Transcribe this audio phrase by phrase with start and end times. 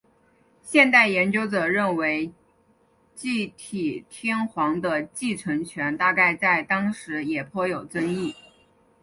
[0.63, 2.33] 现代研究者认为
[3.13, 8.33] 继体天皇的继承权大概在当时也颇有争议。